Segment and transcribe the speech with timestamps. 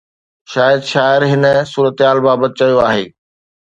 [0.51, 1.43] شايد شاعر هن
[1.73, 3.05] صورتحال بابت چيو آهي.